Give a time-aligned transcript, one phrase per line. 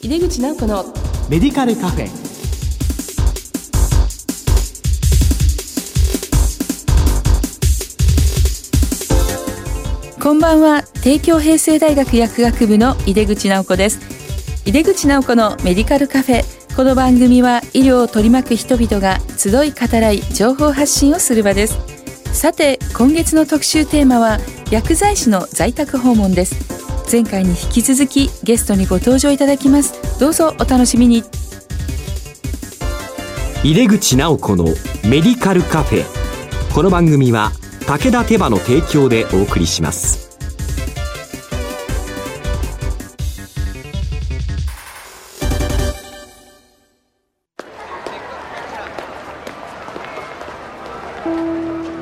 [0.00, 0.84] 井出口直子の
[1.28, 2.08] メディカルカフェ。
[10.22, 10.84] こんばんは。
[11.02, 13.98] 帝京平成大学薬学部の井出口直子です。
[14.64, 16.44] 井出口直子のメディカルカフェ。
[16.76, 21.76] この番組は医療を取り巻く人々が集い語らい情報発信をする場です。
[22.32, 24.38] さて今月の特集テーマは
[24.70, 26.77] 薬剤師の在宅訪問です
[27.10, 30.20] 前回に引き続きゲストにご登場いただきます。
[30.20, 31.24] どうぞお楽しみに。
[33.64, 34.64] 入れ口直子の
[35.04, 36.04] メディカルカフェ。
[36.74, 37.52] この番組は
[37.86, 40.28] 武田手羽の提供でお送りします。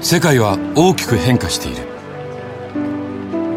[0.00, 1.85] 世界は大きく変化している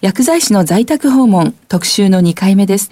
[0.00, 2.90] 薬剤師の在宅訪問特集の2回目です。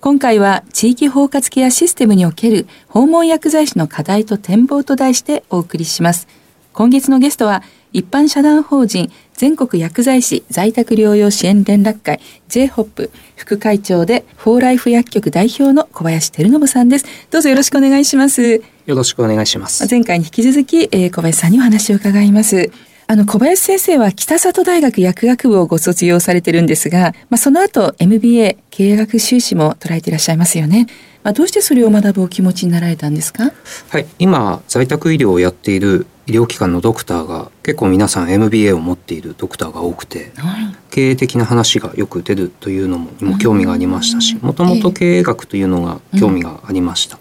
[0.00, 6.26] 今回は地域包括ケアシステムにおける訪問薬剤師の課題と展望と題してお送りします。
[6.72, 7.62] 今月のゲストは
[7.92, 17.04] 一般社団法人全国薬剤師在宅療養支援連絡会 J-HOP 副会長でフォーライフ薬局代表の小林照信さんです。
[17.30, 18.62] どうぞよろしくお願いします。
[18.86, 19.86] よろしくお願いします。
[19.90, 22.70] 前回に引き続き、えー、小林さんにお話を伺います
[23.08, 30.86] あの、小林先生は北里大学薬学部をご卒業されてるんですが、まあ、その後 MBA 経営学修士も捉えていらっしゃいますよね。
[31.22, 33.52] まあ、どうしてそれを学ぶお気持ちになられたんですか？
[33.90, 47.18] はい、今、在宅医療をやっている医療機関のドクターが結構皆さん MBA を持っているドクターが多くて、はい、経営的な話がよく出るというのもにも興味がありましたしもともと経営学というのが興味がありました。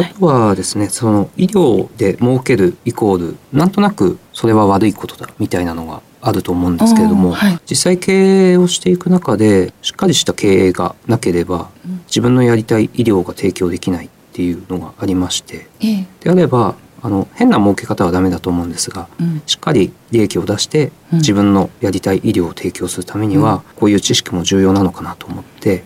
[0.00, 0.88] あとはですね。
[0.88, 11.70] その医療で儲けるイコールなんとなくそれは悪いことだみたいなのがあると思うんですけれども、はい、実際経営をしていく中でしっかりした経営がなければ
[12.06, 15.66] 自分のやりたい医療が提供できないっていうのがありまして、
[16.20, 25.84] であればあの変な儲け方はダメだと思うんですが、うん、しっかり利益を出して自分のやりたい医療を提供するためには、こういう知識も重要なのかなと思って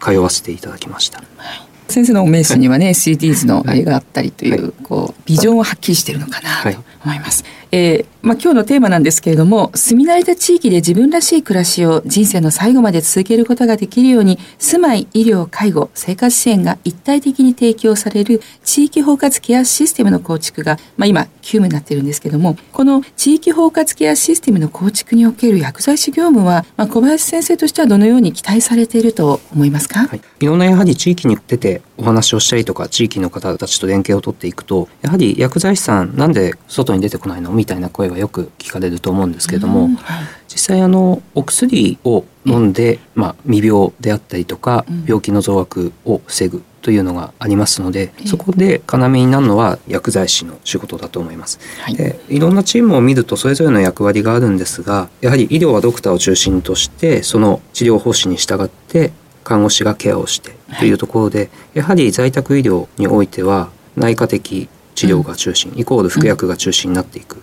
[0.00, 1.18] 通わせていただきました。
[1.18, 1.24] は
[1.64, 7.44] い先生の名刺にはね SDGs のあれがあったりという、こうビジョンをはっきりしているのかなと思います。
[7.70, 37.57] えー、まあ、今日のテーマなんですけれども住み慣れた地域で自分らしい暮らしを人生の最後まで続けることができるように住まい医療介護生活支援が一体的に提供される地域包括ケアシステムの構築が、まあ、今急務になっているんですけどもこの地域包括ケアシステムの構築における薬剤師業務は、まあ、小林先生としてはどのように期待されていると思いますか、はい、いろんなやはり地域に出てお話をしたりとか地域の方たちと連携を取っていくとやはり薬剤師さんなんで外に出てこないの？
[37.58, 51.58] みたいな声がよく聞かれると思うんですけれども、はい、実際あのお薬を飲んで、まあ、未病であったりとか病気の増悪を防ぐというのがありますので、そこで要になるのは薬剤師の仕事だと思います。
[51.82, 59.10] はい、でいろんなチームを見るとそれぞれの役割があるんですがやはり医療はドクターを中心としてその治療方針に従って
[59.42, 67.40] 看護師がケアをしてというところで、はい、やはり在宅医療においては内科的治療が中心、イコール服薬が中心になっていく、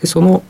[0.00, 0.42] でその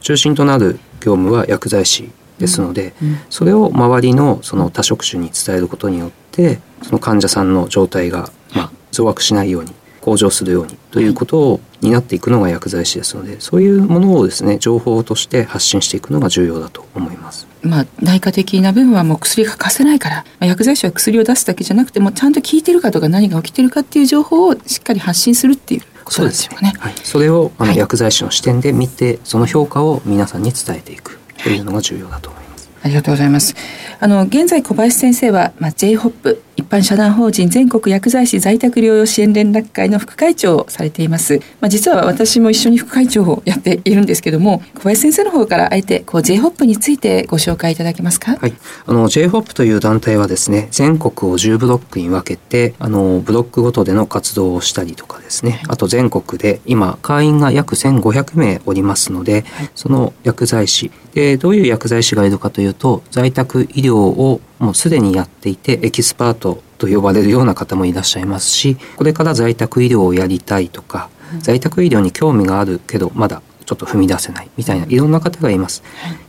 [0.00, 2.94] 中心となる業務は薬剤師ですので、
[3.28, 17.46] それを周りのその多職種に伝えることによってその患者さんの状態がまあ増悪しないように向上するようにということを担っていくのが薬剤師ですのでそういうものをですね情報として発信していくのが重要だと思います。
[17.62, 26.74] まあ、内科的な部分はもう薬が欠かせないから、まあ、薬剤師は薬を出すだけじゃなくてもちゃんと効いてるかとか何が起きてるかっていう情報をしっかり発信するっていうことですよね。
[26.78, 32.70] はい、それをあの、薬剤師の視点で見てその評価を皆さんに伝えていくというのが重要だと思います。
[32.82, 33.54] ありがとうございます。
[33.98, 41.40] あの現在小林先生は、まあ、J−HOP 一般社団法人全国薬剤師在宅療養支援連絡会の副会長をされています。
[41.60, 48.36] まあ、実は私も一緒に副会長をやっているんですけども、小林先生の方からあえてこう J−HOP についてご紹介いただけますか？
[48.36, 48.54] はい、
[48.86, 71.08] あの J−HOP という団体はですね、全国を10ブロックに分けて、あのブロックごとでの活動をしたりとかですね、あと全国で今会員が約1500名おりますので、はい、その薬剤師でどういう薬剤師がいるかというと、在宅医療をもうすでにやっていてエキスパートと呼ばれるような方もいらっしゃいますしこれから在宅医療をやりたいとか、
[71.40, 75.82] 在宅医療に興味があるけどまだちょっと踏み出せないみたいないろんな方がいます。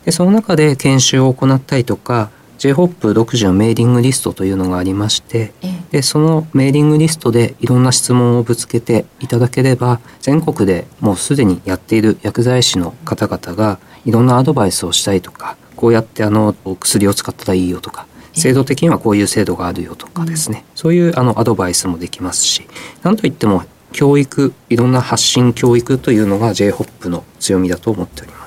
[0.06, 5.52] でその中で研修を行ったりとか J−HOP 独自のメーリングリストというのがありまして
[5.90, 22.68] でそのメーリングリストでいろんな質問をぶつけていただければ全国でもうすでにやっている薬剤師の方々がいろんなアドバイスをしたりとかこうやってあの薬を使ったらいいよとか制度的にはこういう制度があるよとかですね、そういうあのアドバイスもできますし
[23.04, 28.41] なんといっても教育いろんな発信教育というのが J−HOP の強みだと思っております。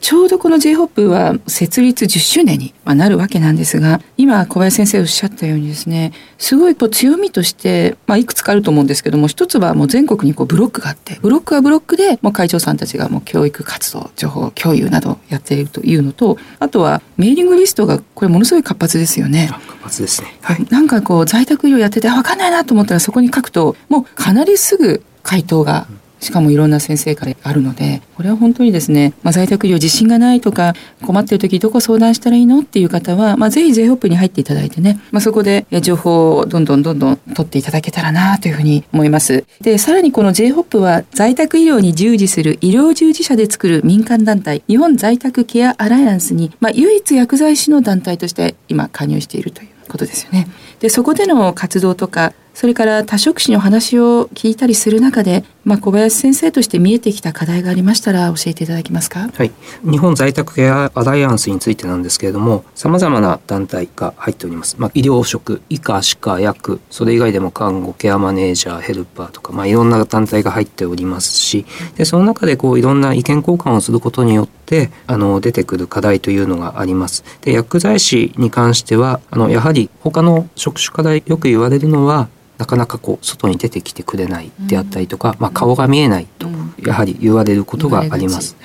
[0.00, 19.48] ちょうどこの J−HOP は設立10周年になるわけなんですが今小林先生おっしゃったようにですねすごいこう強みとして、まあ、いくつかあると思うんですけども一つはもう全国にこうブロックがあってブロックはブロックでもう会長さんたちがもう教育活動情報共有などやっているというのとあとはメーリングリストがこれものすごい活発ですよね。
[19.50, 25.86] 活発ですね、はい、なんかこう在宅医療やってて分かんないなと思ったらそこに書くともうかなりすぐ回答が
[26.20, 30.74] しかもいろんな先生からあるのでこれは本当にですね、まあ、在宅医療自信がないとか
[31.04, 39.44] 困ってる時どこ相談したらいいのっていう方は、まあ、ぜひ J−HOP に入っていただいてね、まあ、そこで情報をどんどんどんどん取っていただけたらなというふうに思います。
[39.60, 50.48] でさらにこの J−HOP は在宅医療に従事する医療従事者で作る民間団体日本在宅ケアアライアンスに、まあ、唯一薬剤師の団体として今加入しているということですよね。
[50.80, 59.28] でそこでの活動とかそれから多職種の話を聞いたりする中で、まあ、小林先生として見えてきた課題がありましたら教えていただけますか？
[59.34, 59.52] はい、
[59.82, 64.76] 日本在宅ケアアライアンスについてなんですけれども、さまざまな団体が入っております。
[64.78, 71.66] まあ、医療職、医科、歯科、薬、それ以外でも看護、ケアマネージャー、ヘルパーとか、まあ、いろんな団体が入っておりますし、
[71.96, 77.24] でその中でこういろんな意見交換をすることによってあの出てくる課題というのがあります。
[77.42, 82.28] で薬剤師に関してはあのやはり他の職種課題よく言われるのは
[82.58, 86.48] なかなかこう外に出てきてくれないであったりとか、まあ、顔が見えないと
[86.84, 88.56] やはり言われることがあります。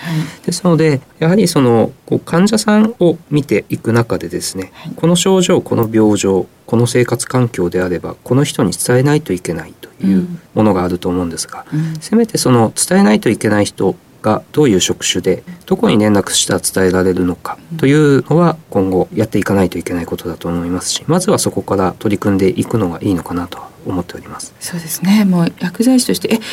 [0.46, 11.66] ですのでやはりそのこう患者さんを見ていく中でですね、この症状この病状この生活環境であればこの人に伝えないといけないというものがあると思うんですが、
[12.00, 24.54] せめてその伝えないといけない人がどういう職種でどこに連絡したら伝えられるのかというのは今後やっていかないといけないことだと思いますしまずはそこから取り組んでいくのがいいのかなと思っております。
[24.62, 25.26] そうですね。
[25.26, 26.44] もう薬剤師としてえ教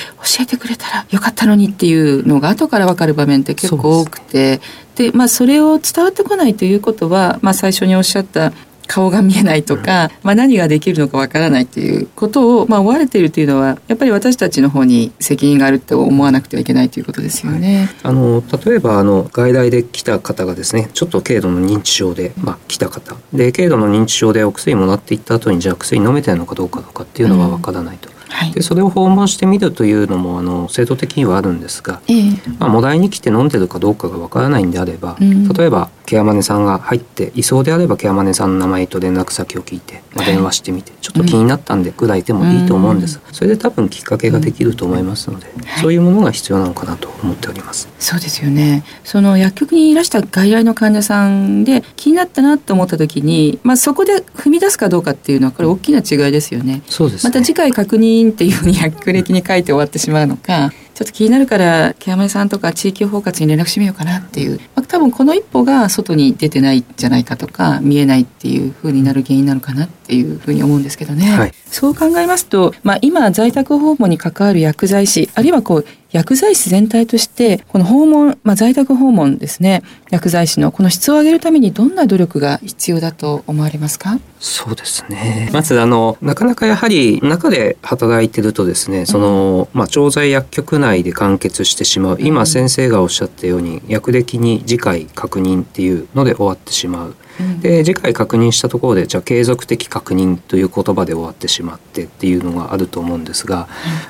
[0.40, 4.61] えてくれたらよかったのにっていうのが後から分かる場面って結構多くて。
[4.96, 8.52] でまあ、それを伝わってこないということは、まあ、最初におっしゃった
[8.90, 17.88] 顔が見えないとか、まあ、何ができるのかわからないということを、まあ、追われているというのはやっぱり私たちの方に責任があるって思わなくてはいけないということですよね。
[18.02, 23.14] はい、あの例えばあの外来で来た方がですねちょっと軽度の認知症で、まあ、来た方。
[23.32, 28.08] で軽度の認知症でお薬もらっていった後にじゃあ薬飲めてるのかどうかとかっていうのはわからないと。
[28.08, 45.62] うんはい、でそれを訪問してみるというのもあの制度的にはあるんですが、えー、まあ、もらいに来て飲んでるかどうかがわからないんであれば、うん、例えばケアマネさんが入っていそうであればケアマネさんの名前と連絡先を聞いて、まあ、電話してみて、はい、ちょっと気になったんでぐらいでもいいと思うんです、うん、それで多分きっかけができると思いますので、うん。
[45.80, 47.88] そういうものが必要なのかなと思っております。
[48.00, 48.82] そうですよね。
[49.04, 56.82] その薬局にいらした外来の患者さんで気になったなと思った時に、まあ、そこで踏み出すかどうかっていうのはこれ大きな違いですよね。
[56.88, 69.99] そうです、ね、また次回確認っていうふうに学歴に書いて終わってしまうのかちょっと気になるからケアマネさんとか地域包括に連絡してみようかなっていう、まあ、多分この一歩が外に出てないんじゃないかとか見えないっていうふうになる原因なのかなって。
[70.10, 79.84] っていうふうに思うんですけどね、はい、そう考えますと、まあ、今在宅訪問に関わる薬剤師あるいはこう薬剤師全体としてこの訪問、まあ、在宅訪問ですね。
[80.10, 84.19] 薬剤師のこの質を上げるためにどんな努力が必要だと思われますか？
[84.40, 85.48] そうですね。
[85.52, 92.19] まずあのなかなかやはり中で働いてるとですねその、まあ、調剤薬局内で完結してしまう。
[92.20, 97.14] 今先生がおっしゃったように薬歴に次回確認っていうので終わってしまう。
[97.63, 103.69] で次回確認したところでじゃあ継続的確認という言葉で終わってしまってっていうのがあると思うんですが、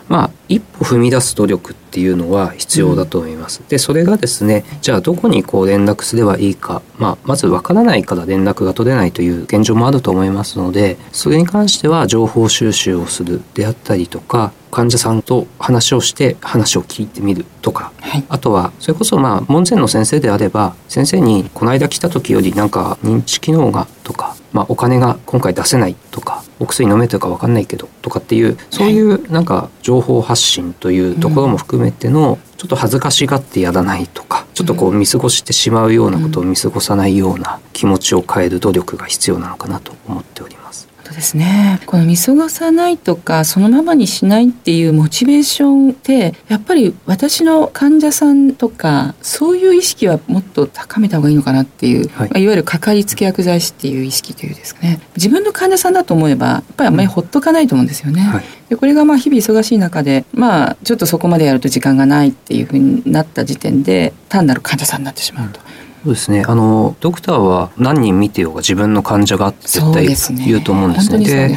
[0.09, 3.62] まあ一歩踏み出す努力っていうのは必要だと思います。
[3.69, 40.89] でそれがですねじゃあどこにこう連絡すればいいか、まあ、まずわからないから連絡が取れないという現状もあると思いますのでそれに関しては情報収集をするであったりとか患者さんと話をして話を聞いてみるとか、はい、あとはそれこそまあ門前の先生であれば先生にこの間来た時よりなんか認知機能がとか、まあ、お金が今回出せないとかお薬飲めてるか分かんないけどとかっていうそういうなんか情報発信というところも含めてのちょっと恥ずかしがってやらないとかちょっとこう見過ごしてしまうようなことを見過ごさないような気持ちを変える努力が必要なのかなと思っております。
[41.11, 41.81] ことですね。
[41.87, 58.23] この見過ごさないとかそのままにしないっていうモチベーションってやっぱり私の患者さんとかそういう意識はもっと高めた方がいいのかなっていう、はい、いわゆるかかりつけ薬剤師っていう意識というですね自分の患者さんだと思えばやっぱりあんまりほっとかないと思うんですよね。
[58.23, 65.61] はい、でこれがまあ日々忙しい中でまあちょっとそこまでやると時間がないっていうふうになった時点で単なる患者さんになってしまうと。
[65.61, 65.70] うん
[66.04, 66.45] そうですね。
[66.47, 70.07] あのドクターは何人見てようが自分の患者がって絶対
[70.47, 71.25] 言うと思うんですね。
[71.25, 71.57] で、ねは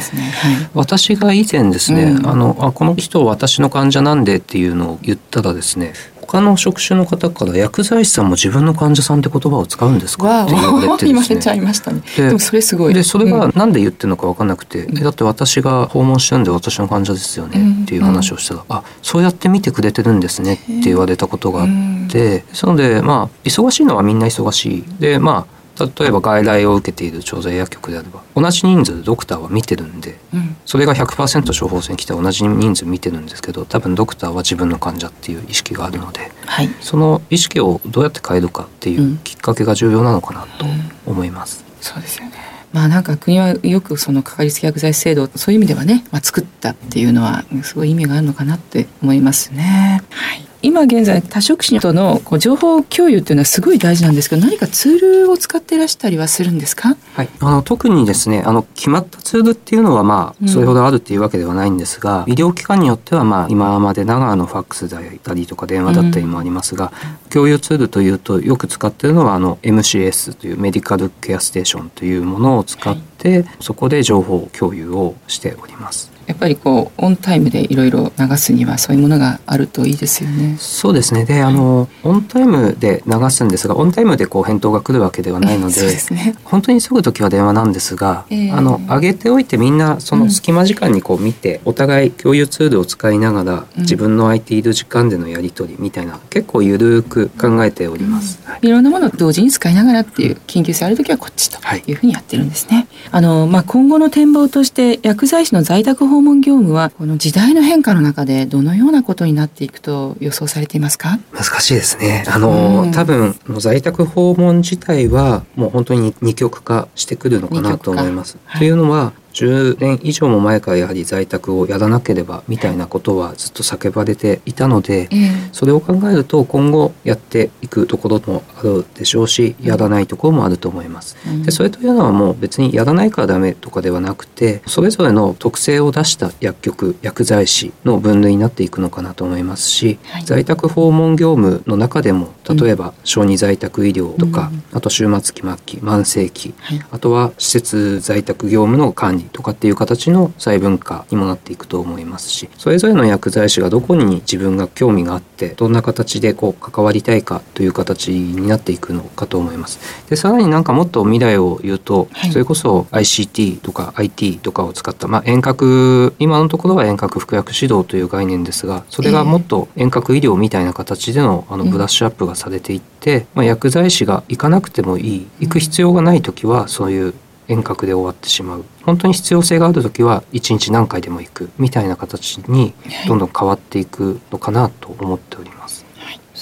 [0.74, 5.94] 私が以前ですね、うん、あのあこの人は私の患者なんでっていうのを言ったらですね、
[6.26, 10.44] 他の職種の方から薬剤師さんも自分の患者さんって言葉を使うんですか？
[10.44, 11.40] って言われてですね。
[11.40, 12.02] ちゃいましたね。
[12.16, 12.94] でもそれすごい。
[12.94, 21.68] でそれがなんで言ってるのか分かんなくて、うん、だって私が訪問してるんで私の患者ですよねっていう話をしたら、うん、あそうやって見てくれてるんですねって言われたことがあっ
[22.08, 40.66] て、そのでまあ忙しいのはみんな忙しいでまあ例えば外来を受けている調剤薬局であれば同じ人数ドクターは見てるんで、うん、それが100%処方箋来て同じ人数見てるんですけど多分ドクターは自分の患者っていう意識があるので、はい、その意識をどうやって変えるかっていうきっかけが重要なのかなと
[41.06, 41.64] 思います。
[41.66, 42.32] うん、そうですよね。
[42.72, 50.02] まあなんか国はよくそのかかりつけ薬剤制度そういう意味ではね、まあ、作ったっていうのはすごい意味があるのかなって思いますね。
[50.10, 66.92] はい今現在多職種とのこう情報共有っていうのはすごい大事なんですけど何かツールを使っていらしたりはするんですか、はい、あの特にですねあの決まったツールっていうのはまあそれほどあるっていうわけではないんですが、うん、医療機関によってはまあ今まで長のファックスだったりとか電話だったりもありますが、
[67.23, 76.14] うん、共有ツールというとよく使ってるのはあの MCS というメディカルケアステーションというものを使って、はい、そこで情報共有をしております。
[76.26, 80.56] やっぱりこうオンタイムでいろいろ流すにはそういうものがあるといいですよね。
[80.58, 81.24] そうですね。
[81.24, 98.40] で、あのオンタイムで流すんですが、オンタイムでこう返答が来るわけではないので、 ね、本当に急ぐ時は電話なんですが、えー、あの上げておいてみんなその隙間時間にこう見て、うん、お互い共有ツールを使いながら自分の空いている時間でのやり取りみたいな、結構ゆるく考えております。
[98.44, 102.76] うんはい、いろんなものを同時に使いながらっていう緊急性ある時はこっちというふうにやってるんですね。
[102.76, 111.18] はい、あのまあ今後の展望として薬剤師の在宅訪問業務はこの時代の変化の中でどのようなことになっていくと予想されていますか？
[111.32, 112.24] 難しいですね。
[112.28, 118.38] あの、うん、多分在宅訪問自体はもう本当に二極化してくるのかなと思います。
[118.44, 125.08] はい、というのは10年以上も前からやはり在宅をやらなければみたいなことはずっと叫ばれていたので、
[125.52, 131.16] それを考えると今後やっていくところもあるでしょうしやらないところもあると思います。
[131.44, 160.08] でそれというのはもう別にやらないからダメとかではなくてそれぞれの特性を出した薬局薬剤師の分類になっていくのかなと思いますし、はい、在宅訪問業務の中でも例えば小児在宅医療とか、あと終末期末期慢性期、はい、あとは施設在宅業務の管理とかっていう形の細分化にもなっていくと思いますしそれぞれの薬剤師がどこに自分が興味があってどんな形でこう関わりたいかという形になっていくのかと思います。
[160.08, 177.14] でさらになんかもっと未来を言うと、はい、それこそ ICT とか IT とかを使った、まあ、遠隔今のところは遠隔服薬指導という概念ですがそれがもっと遠隔医療みたいな形でのあのブラッシュアップがされていって、まあ、薬剤師が行かなくてもいい行く必要がない時はそういう
[177.48, 182.72] 遠隔で終わってしまう本当に必要性がある時は一日何回でも行くみたいな形に
[183.06, 185.73] どんどん変わっていくのかなと思っております。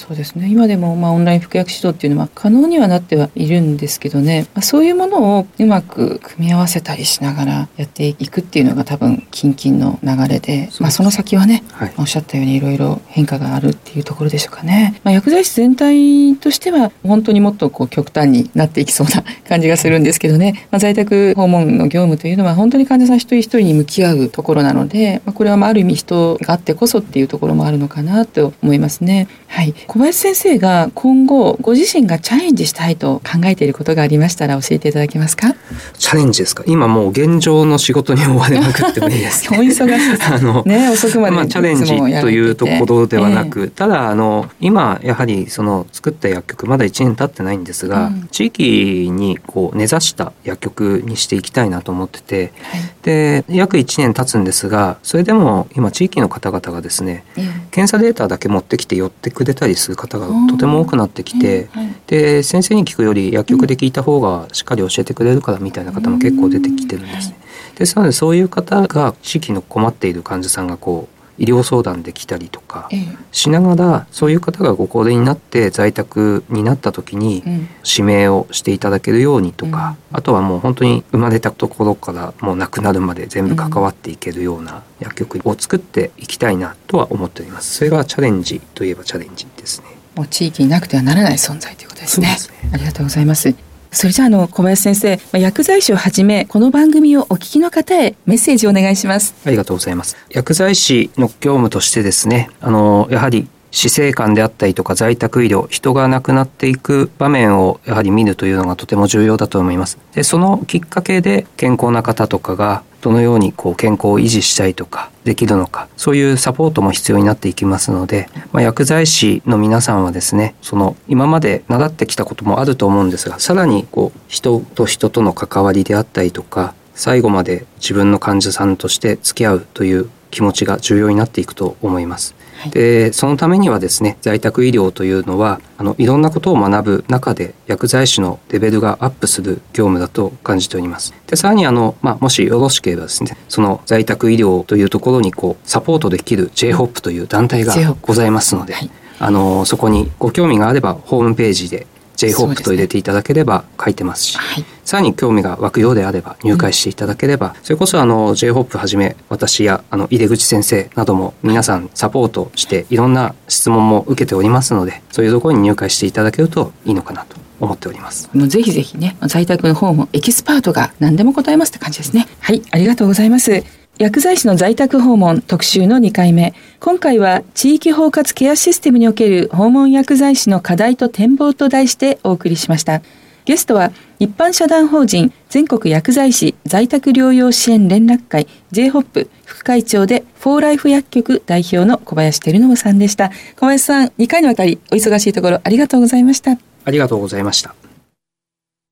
[0.05, 0.49] そうですね。
[0.49, 29.27] 今でもまあオンライン服薬指導っていうのは可能にはなってはいるんですけどね、まあ、そういうものをうまく組み合わせたりしながらやっていくっていうのが多分近々の流れでまあ、その先はね、はい、おっしゃったようにいろいろ変化があるっていうところでしょうかね、まあ、薬剤師全体としては本当にもっとこう極端になっていきそうな感じがするんですけどね、まあ、在宅訪問の業務というのは本当に患者さん一人一人に向き合うところなので、まあ、これはまあある意味人があってこそっていうところもあるのかなと思いますね。
[29.47, 35.53] はい小林先生が今後ご自身がチャレンジしたいと考えていることがありましたら教えていただけますか？
[35.99, 36.63] チャレンジですか？
[36.65, 39.85] 今もう現状の仕事に追われまくってもいいです お忙しい
[40.33, 61.69] あのね遅くまで、まあ、チャレンジというところではなく、えー、ただあの今やはりその作った薬局まだ1年経ってないんですが、うん、地域にこう根ざした薬局にしていきたいなと思ってて、はい、で約1年経つんですがそれでも今地域の方々がですね、えー、検査データだけ持ってきて寄ってくれたりする方がとても多くなってきて、
[62.07, 67.37] で先生に聞くより薬局で聞いた方がしっかり教えてくれるからみたいな方も結構出てきてるんですね。
[67.75, 72.89] ですのでそういう方が地域の困っている患者さんがこう医療相談できたりとか
[73.31, 77.43] しながらそういう方がご高齢になって在宅になった時に
[77.83, 87.75] 指名をしていただけるようにとか、あとはもう本当に生まれたところからもう亡くなるまで全部関わっていけるような薬局を作っていきたいなとは思っております。
[87.75, 89.87] それがチャレンジといえばチャレンジですね。
[90.15, 92.27] もう地域になくてはならない存在ということですね。
[92.37, 93.72] すねありがとうございます。
[93.93, 99.35] それじゃあの小林先生薬剤師をはじめこの番組をお聞きの方へメッセージをお願いします。
[99.45, 100.17] ありがとうございます。
[100.29, 132.35] 薬剤師の業務としてですねあのやはり死生観であったりとか在宅医療人が亡くなっていく場面をやはり見るというのがとても重要だと思いますでそのきっかけで健康な方とかがどのようにこう健康を維持したいとかできるのかそういうサポートも必要になっていきますので、まあ、薬剤師の皆さんはですねその今まで習ってきたこともあると思うんですがさらにこう人と人との関わりであったりとか最後まで自分の患者さんとして付き合うという気持ちが重要になっていくと思います。
[132.71, 141.13] でそのためにはですね在宅医療というのはあのいろんなことを学ぶ中で薬剤師のレベルがアップする業務だと感じております。
[141.27, 148.89] でさらにあの、まあ、もしよろしければですねその在宅医療というところにこうサポートできる J−HOP という団体がございますので、はい、
[149.19, 168.29] あのそこにご興味があればホームページで J−HOP と入れていただければ書いてますし、はい、さらに興味が湧くようであれば入会していただければ、うん、それこそあの J−HOP はじめ私やあの井出口先生なども皆さんサポートしていろんな質問も受けておりますのでそういうところに入会していただけるといいのかなと思っております。
[168.33, 172.27] もうぜひぜひね在宅の方もエキスパートが何でも答えますって感じですね。
[172.39, 173.82] はいありがとうございます。
[173.99, 176.55] 薬剤師の在宅訪問特集の2回目。
[176.79, 183.03] 今回は地域包括ケアシステムにおける訪問薬剤師の課題と展望と題してお送りしました。
[183.45, 193.29] ゲストは一般社団法人全国薬剤師在宅療養支援連絡会 J−HOP 副会長でフォーライフ薬局代表の小林照信さんでした。
[193.55, 196.57] 小林さん、2回にわたりお忙しいところありがとうございました。
[196.83, 197.75] ありがとうございました。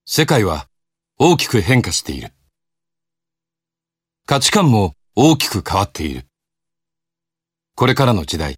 [0.06, 0.68] 世界は
[1.18, 2.32] 大きく変化している。
[4.26, 6.26] 価値観も大きく変わっている。
[7.76, 8.56] これからの時代、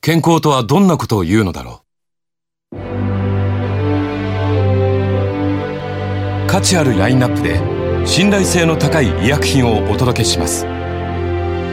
[0.00, 1.84] 健康とはどんなことを言うのだろ
[2.72, 2.76] う。
[6.48, 10.66] 価値あるラインナップで信頼性の高い医薬品をお届けします。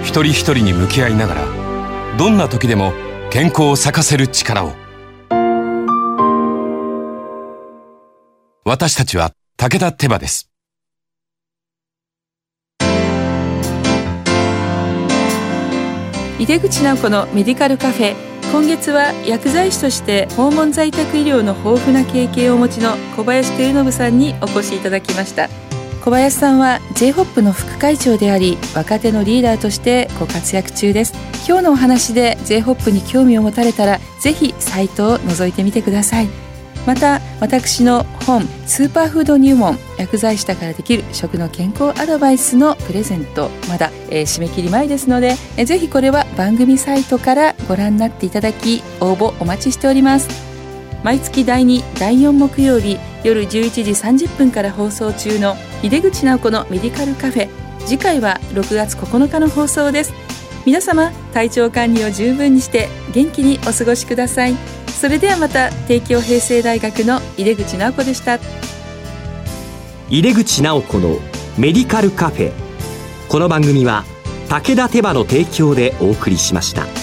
[0.03, 2.93] 一人一人に向き合いながら、どんな時でも
[3.31, 4.73] 健康を咲かせる力を。
[8.63, 10.48] 私たちは武田手羽です。
[16.39, 18.15] 井出口直子のメディカルカフェ。
[18.53, 25.49] 今月は薬剤師として訪問在宅医療の豊富な経験をお持ちの小林照信さんにお越しいただきました。
[26.01, 31.13] 小林さんは J−HOP の副会長であり若手のリーダーとしてご活躍中です。
[31.45, 36.48] 今日のお話で J−HOP に興味を持たれたらぜひサイトを覗いてみてください。
[36.85, 50.49] また私の本「スーパーフード入門薬剤師だからできる食の健康アドバイス」のプレゼントまだ、えー、締め切り前ですので、えー、ぜひこれは番組サイトからご覧になっていただき応募お待ちしております。
[51.03, 57.49] 毎月第2第4木曜日夜11時30分から放送中の井出口直子のメディカルカフェ。
[57.85, 60.13] 次回は6月9日の放送です。
[60.65, 64.78] 皆様体調管理を十分にして元気にお過ごしください。
[64.99, 68.37] それではまた帝京平成大学の井出口直子でした
[70.09, 71.19] 井出口直子の
[71.57, 72.51] メディカルカフェ
[73.29, 74.03] この番組は
[74.49, 76.98] 武田手羽の提供でお送りしました。